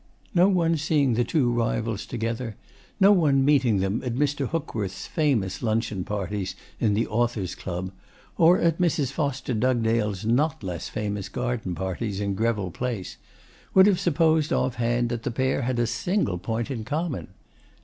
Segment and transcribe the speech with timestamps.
[0.33, 2.55] No one seeing the two rivals together,
[2.99, 4.47] no one meeting them at Mr.
[4.49, 7.91] Hookworth's famous luncheon parties in the Authors' Club,
[8.35, 9.11] or at Mrs.
[9.11, 13.17] Foster Dugdale's not less famous garden parties in Greville Place,
[13.75, 17.27] would have supposed off hand that the pair had a single point in common.